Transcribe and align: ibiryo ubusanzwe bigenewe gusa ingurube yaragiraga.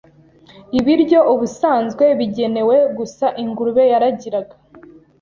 ibiryo 0.79 1.19
ubusanzwe 1.33 2.05
bigenewe 2.19 2.75
gusa 2.97 3.25
ingurube 3.43 3.83
yaragiraga. 3.91 4.55